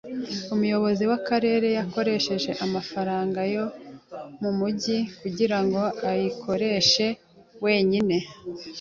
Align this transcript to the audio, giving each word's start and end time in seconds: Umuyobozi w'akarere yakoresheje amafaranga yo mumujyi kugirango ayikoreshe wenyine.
Umuyobozi 0.53 1.03
w'akarere 1.11 1.67
yakoresheje 1.79 2.51
amafaranga 2.65 3.39
yo 3.53 3.65
mumujyi 4.41 4.97
kugirango 5.19 5.81
ayikoreshe 6.09 7.05
wenyine. 7.63 8.15